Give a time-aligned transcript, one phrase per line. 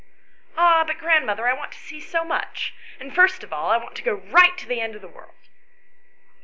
[0.57, 3.93] "Ah, but, grandmother, I want to see so much, and first of all, I want
[3.97, 5.47] to go right to the end of the world."